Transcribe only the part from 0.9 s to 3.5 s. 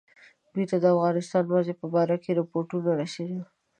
افغانستان وضع په باره کې رپوټونه رسېدل.